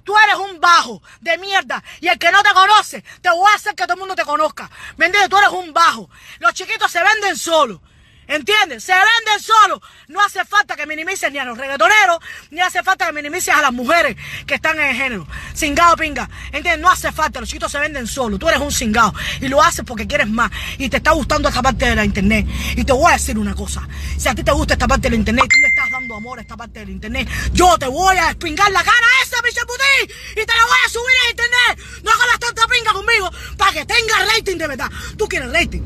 Tú 0.04 0.16
eres 0.20 0.36
un 0.36 0.60
bajo 0.60 1.02
de 1.20 1.38
mierda. 1.40 1.84
Y 2.00 2.08
el 2.08 2.20
que 2.20 2.32
no 2.32 2.44
te 2.44 2.54
conoce, 2.54 3.04
te 3.22 3.30
voy 3.32 3.52
a 3.52 3.56
hacer 3.56 3.74
que 3.74 3.84
todo 3.84 3.94
el 3.94 4.00
mundo 4.00 4.16
te 4.16 4.24
conozca. 4.24 4.70
¿Me 4.98 5.08
entiendes? 5.08 5.30
Tú 5.30 5.38
eres 5.38 5.50
un 5.50 5.74
bajo. 5.74 6.10
Los 6.40 6.54
chiquitos 6.54 6.92
se 6.92 7.02
venden 7.02 7.36
solos. 7.36 7.80
¿Entiendes? 8.28 8.84
Se 8.84 8.94
venden 8.94 9.40
solos. 9.40 9.80
No 10.08 10.22
hace 10.22 10.44
falta 10.46 10.76
que 10.76 10.86
minimices 10.86 11.32
ni 11.32 11.38
a 11.38 11.46
los 11.46 11.58
reggaetoneros, 11.58 12.20
ni 12.52 12.62
hace 12.62 12.84
falta 12.84 13.08
que 13.08 13.14
minimices 13.14 13.54
a 13.54 13.62
las 13.62 13.74
mujeres 13.74 14.16
que 14.46 14.56
están 14.56 14.80
en 14.80 14.90
el 14.90 14.96
género. 14.96 15.28
Cingado 15.56 15.96
pinga. 15.96 16.30
¿Entiendes? 16.52 16.80
No 16.80 16.90
hace 16.90 17.12
falta. 17.12 17.40
Los 17.40 17.50
chiquitos 17.50 17.72
se 17.72 17.80
venden 17.80 18.08
solos. 18.08 18.40
Tú 18.40 18.50
eres 18.50 18.60
un 18.60 18.72
cingado. 18.72 19.14
Y 19.42 19.48
lo 19.48 19.62
haces 19.62 19.86
porque 19.86 20.08
quieres 20.08 20.28
más. 20.28 20.52
Y 20.78 20.90
te 20.90 20.98
está 20.98 21.12
gustando 21.12 21.50
esta 21.50 21.62
parte 21.62 21.86
de 21.86 21.96
la 21.96 22.06
internet. 22.06 22.48
Y 22.76 22.84
te 22.84 22.94
voy 22.94 23.12
a 23.12 23.14
decir 23.14 23.38
una 23.38 23.54
cosa. 23.54 23.88
Si 24.18 24.28
a 24.28 24.36
ti 24.36 24.44
te 24.44 24.52
gusta 24.52 24.74
esta 24.74 24.88
parte 24.88 25.04
de 25.04 25.12
la 25.12 25.16
internet 25.18 25.46
tú 25.50 25.60
le 25.62 25.68
estás 25.68 25.90
dando 25.92 26.16
amor 26.16 26.40
a 26.40 26.42
esta 26.42 26.58
parte 26.58 26.80
de 26.80 26.86
la 26.86 26.92
internet, 26.92 27.30
yo 27.54 27.78
te 27.78 27.88
voy 27.88 28.18
a 28.18 28.30
espingar 28.30 28.72
la 28.72 28.84
cara 28.84 28.98
a 28.98 29.24
esa, 29.24 29.42
bicha 29.42 29.62
putí. 29.66 30.14
Y 30.32 30.46
te 30.46 30.54
la 30.54 30.66
voy 30.66 30.78
a 30.86 30.90
subir 30.90 31.16
a 31.26 31.30
internet. 31.32 32.04
No 32.04 32.12
hagas 32.12 32.40
tanta 32.40 32.68
pinga 32.68 32.94
conmigo 32.94 33.32
para 33.58 33.72
que 33.72 33.86
tenga 33.86 34.26
rating 34.36 34.58
de 34.58 34.68
verdad. 34.68 34.90
Tú 35.18 35.28
quieres 35.28 35.52
rating. 35.52 35.82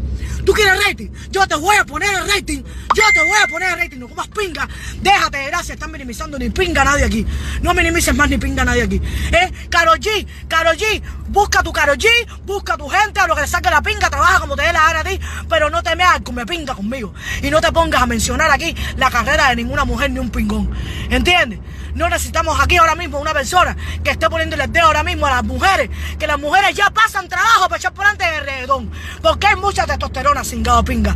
Tú 0.45 0.53
quieres 0.53 0.83
rating. 0.85 1.09
Yo 1.31 1.47
te 1.47 1.55
voy 1.55 1.75
a 1.75 1.85
poner 1.85 2.09
el 2.13 2.27
rating. 2.27 2.63
Yo 2.95 3.03
te 3.13 3.19
voy 3.19 3.37
a 3.43 3.47
poner 3.47 3.71
el 3.73 3.79
rating. 3.79 3.97
No 3.97 4.07
comas 4.07 4.27
pinga. 4.29 4.67
Déjate 5.01 5.37
de 5.37 5.45
gracia. 5.47 5.73
Están 5.73 5.91
minimizando 5.91 6.39
ni 6.39 6.49
pinga 6.49 6.83
nadie 6.83 7.05
aquí. 7.05 7.25
No 7.61 7.73
minimices 7.73 8.15
más 8.15 8.29
ni 8.29 8.37
pinga 8.37 8.65
nadie 8.65 8.83
aquí. 8.83 9.01
¿Eh? 9.31 9.51
Karol 9.69 9.99
G. 9.99 10.25
Karol 10.47 10.77
G. 10.77 11.01
Busca 11.27 11.61
tu 11.61 11.71
Karol 11.71 11.97
G. 11.97 12.07
Busca 12.45 12.77
tu 12.77 12.87
gente. 12.87 13.19
A 13.19 13.27
lo 13.27 13.35
que 13.35 13.41
le 13.41 13.47
saque 13.47 13.69
la 13.69 13.81
pinga. 13.81 14.09
Trabaja 14.09 14.39
como 14.39 14.55
te 14.55 14.63
dé 14.63 14.73
la 14.73 14.81
gana 14.85 14.99
a 15.01 15.03
ti. 15.03 15.19
Pero 15.49 15.69
no 15.69 15.83
te 15.83 15.95
me 15.95 16.03
hagas 16.03 16.21
me 16.33 16.45
pinga 16.45 16.75
conmigo. 16.75 17.13
Y 17.41 17.49
no 17.49 17.61
te 17.61 17.71
pongas 17.71 18.01
a 18.01 18.05
mencionar 18.05 18.51
aquí 18.51 18.75
la 18.97 19.09
carrera 19.09 19.49
de 19.49 19.57
ninguna 19.57 19.85
mujer 19.85 20.11
ni 20.11 20.19
un 20.19 20.29
pingón. 20.29 20.71
¿Entiendes? 21.09 21.59
No 21.95 22.07
necesitamos 22.07 22.59
aquí 22.61 22.77
ahora 22.77 22.95
mismo 22.95 23.19
una 23.19 23.33
persona 23.33 23.75
que 24.03 24.11
esté 24.11 24.29
poniéndole 24.29 24.65
el 24.65 24.71
dedo 24.71 24.85
ahora 24.85 25.03
mismo 25.03 25.25
a 25.25 25.31
las 25.31 25.43
mujeres. 25.43 25.89
Que 26.17 26.27
las 26.27 26.39
mujeres 26.39 26.75
ya 26.75 26.89
pasan 26.91 27.27
trabajo 27.27 27.67
para 27.67 27.77
echar 27.77 27.93
por 27.93 28.05
delante 28.05 28.25
de 28.25 28.39
redón. 28.39 28.91
Porque 29.21 29.47
hay 29.47 29.55
mucha 29.55 29.85
testosterona 29.85 30.28
cingado 30.43 30.83
pinga. 30.83 31.15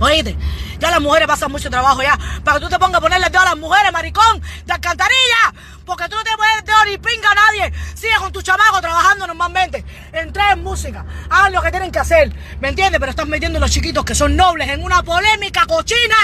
Oíste, 0.00 0.36
ya 0.80 0.90
las 0.90 1.00
mujeres 1.00 1.28
pasan 1.28 1.52
mucho 1.52 1.70
trabajo 1.70 2.02
ya. 2.02 2.18
Para 2.42 2.58
que 2.58 2.64
tú 2.64 2.70
te 2.70 2.78
pongas 2.78 2.98
a 2.98 3.00
ponerle 3.00 3.28
el 3.28 3.36
a 3.36 3.44
las 3.44 3.56
mujeres, 3.56 3.92
maricón, 3.92 4.42
de 4.66 4.72
alcantarilla. 4.72 5.54
Porque 5.84 6.08
tú 6.08 6.16
no 6.16 6.24
te 6.24 6.30
pones 6.36 6.58
el 6.58 6.64
dedo 6.64 6.84
ni 6.86 6.98
pinga 6.98 7.30
a 7.30 7.34
nadie. 7.34 7.72
Sigue 7.94 8.14
con 8.18 8.32
tu 8.32 8.42
chamaco 8.42 8.80
trabajando 8.80 9.26
normalmente. 9.26 9.84
Entra 10.12 10.52
en 10.52 10.62
música. 10.62 11.04
Hagan 11.30 11.52
lo 11.52 11.62
que 11.62 11.70
tienen 11.70 11.92
que 11.92 12.00
hacer. 12.00 12.32
¿Me 12.60 12.70
entiendes? 12.70 12.98
Pero 12.98 13.10
estás 13.10 13.28
metiendo 13.28 13.58
a 13.58 13.60
los 13.60 13.70
chiquitos 13.70 14.04
que 14.04 14.14
son 14.14 14.34
nobles 14.34 14.68
en 14.68 14.82
una 14.82 15.02
polémica 15.02 15.66
cochina 15.66 16.16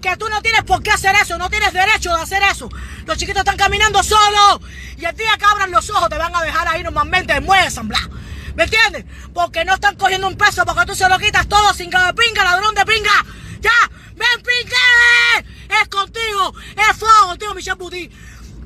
que 0.00 0.16
tú 0.16 0.28
no 0.28 0.42
tienes 0.42 0.64
por 0.64 0.82
qué 0.82 0.90
hacer 0.90 1.14
eso, 1.14 1.38
no 1.38 1.48
tienes 1.48 1.72
derecho 1.72 2.14
de 2.14 2.20
hacer 2.20 2.42
eso. 2.50 2.68
Los 3.06 3.16
chiquitos 3.16 3.40
están 3.40 3.56
caminando 3.56 4.02
solos 4.02 4.60
y 4.96 5.04
el 5.04 5.16
día 5.16 5.36
que 5.38 5.44
abran 5.44 5.70
los 5.70 5.88
ojos 5.90 6.08
te 6.08 6.18
van 6.18 6.34
a 6.34 6.42
dejar 6.42 6.66
ahí 6.66 6.82
normalmente 6.82 7.34
en 7.34 7.46
ensamblado. 7.50 8.10
¿Me 8.54 8.64
entiendes? 8.64 9.04
Porque 9.32 9.64
no 9.64 9.74
están 9.74 9.96
cogiendo 9.96 10.28
un 10.28 10.36
peso 10.36 10.64
porque 10.64 10.86
tú 10.86 10.94
se 10.94 11.08
lo 11.08 11.18
quitas 11.18 11.48
todo 11.48 11.72
sin 11.74 11.90
que 11.90 11.98
de 11.98 12.14
pinga, 12.14 12.44
ladrón 12.44 12.74
de 12.74 12.84
pinga. 12.84 13.24
¡Ya! 13.60 13.70
¡Ven, 14.14 14.42
pingue! 14.42 15.78
Es 15.80 15.88
contigo, 15.88 16.54
es 16.76 16.96
fuego 16.96 17.26
contigo, 17.28 17.54
Michelle 17.54 17.76
Bouti. 17.76 18.10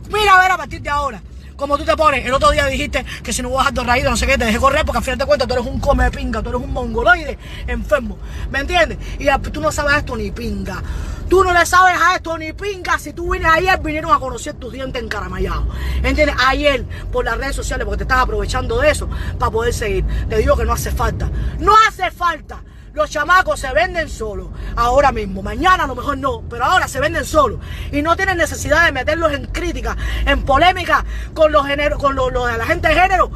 Mira 0.09 0.37
a 0.37 0.41
ver 0.43 0.51
a 0.53 0.57
partir 0.57 0.81
de 0.81 0.91
ahora 0.91 1.23
como 1.57 1.77
tú 1.77 1.85
te 1.85 1.97
pones. 1.97 2.25
El 2.25 2.33
otro 2.33 2.51
día 2.51 2.67
dijiste 2.67 3.05
que 3.23 3.33
si 3.33 3.43
no 3.43 3.51
vas 3.51 3.69
a 3.69 3.83
raído, 3.83 4.11
no 4.11 4.17
sé 4.17 4.27
qué, 4.27 4.39
te 4.39 4.45
dejé 4.45 4.59
correr 4.59 4.85
porque 4.85 4.99
al 4.99 5.05
final 5.05 5.19
de 5.19 5.27
cuentas 5.27 5.49
tú 5.49 5.55
eres 5.55 5.67
un 5.67 5.81
come 5.81 6.11
pinga, 6.11 6.43
tú 6.43 6.51
eres 6.51 6.61
un 6.61 6.73
mongoloide 6.73 7.39
enfermo. 7.67 8.19
¿Me 8.51 8.61
entiendes? 8.61 8.99
Y 9.19 9.27
tú 9.51 9.61
no 9.61 9.73
sabes 9.73 9.97
esto 9.97 10.17
ni 10.17 10.31
pinga. 10.31 10.83
Tú 11.29 11.43
no 11.43 11.53
le 11.53 11.67
sabes 11.67 11.97
a 12.01 12.17
esto 12.17 12.39
ni 12.39 12.53
pinga. 12.53 12.99
Si 12.99 13.13
tú 13.13 13.33
vienes 13.33 13.51
ayer, 13.51 13.81
vinieron 13.81 14.13
a 14.13 14.21
conocer 14.21 14.55
tus 14.55 14.73
dientes 14.73 15.03
encaramallados. 15.03 15.67
¿Entiendes? 16.03 16.37
Ayer, 16.47 16.85
por 17.11 17.25
las 17.25 17.37
redes 17.37 17.57
sociales, 17.57 17.85
porque 17.85 17.99
te 17.99 18.05
estás 18.05 18.21
aprovechando 18.21 18.79
de 18.79 18.91
eso 18.91 19.09
para 19.39 19.51
poder 19.51 19.75
seguir. 19.75 20.05
Te 20.29 20.39
digo 20.39 20.57
que 20.57 20.65
no 20.65 20.73
hace 20.73 20.93
falta. 20.93 21.29
No 21.59 21.73
hace 21.89 22.11
falta. 22.13 22.63
Los 22.97 23.11
chamacos 23.11 23.61
se 23.61 23.71
venden 23.75 24.09
solos. 24.09 24.49
Ahora 24.75 25.13
mismo. 25.13 25.43
Mañana 25.43 25.85
a 25.85 25.87
lo 25.87 25.95
mejor 25.95 26.17
no. 26.17 26.43
Pero 26.49 26.65
ahora 26.65 26.89
se 26.89 26.99
venden 26.99 27.27
solos. 27.27 27.61
Y 27.93 28.01
no 28.01 28.17
tienen 28.17 28.39
necesidad 28.39 28.87
de 28.87 28.93
meterlos 28.93 29.35
en 29.35 29.45
crítica, 29.45 29.95
en 30.25 30.47
polémica 30.47 31.05
con 31.35 31.53
los, 31.53 31.67
con 31.99 32.17
los, 32.17 32.33
de 32.33 32.57
la 32.57 32.65
gente 32.65 32.89
de 32.89 32.95
género. 32.95 33.31